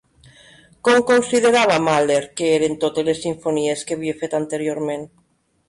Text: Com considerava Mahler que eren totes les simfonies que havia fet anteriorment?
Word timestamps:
Com 0.87 1.03
considerava 1.11 1.75
Mahler 1.89 2.17
que 2.41 2.49
eren 2.55 2.79
totes 2.87 3.07
les 3.13 3.23
simfonies 3.29 3.87
que 3.89 3.99
havia 4.01 4.19
fet 4.25 4.37
anteriorment? 4.43 5.09